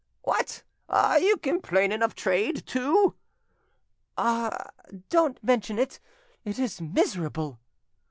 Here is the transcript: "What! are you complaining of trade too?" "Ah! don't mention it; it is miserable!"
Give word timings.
"What! 0.23 0.63
are 0.89 1.19
you 1.19 1.37
complaining 1.37 2.01
of 2.01 2.15
trade 2.15 2.65
too?" 2.65 3.13
"Ah! 4.17 4.71
don't 5.09 5.37
mention 5.43 5.77
it; 5.77 5.99
it 6.43 6.57
is 6.57 6.81
miserable!" 6.81 7.59